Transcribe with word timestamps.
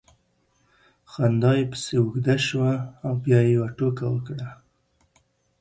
خندا 1.11 1.51
یې 1.57 1.65
پسې 1.71 1.93
اوږده 1.99 2.35
سوه 2.47 2.71
او 3.05 3.13
بیا 3.23 3.39
یې 3.45 3.51
یوه 3.55 3.69
ټوکه 3.77 4.05
وکړه 4.11 4.49